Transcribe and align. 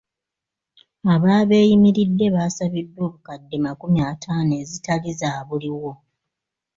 Ababeeyimiridde 1.13 2.25
baasabiddwa 2.35 3.01
obukadde 3.07 3.55
makumi 3.65 3.99
ataano 4.11 4.53
ezitali 4.63 5.11
zaabuliwo. 5.19 5.91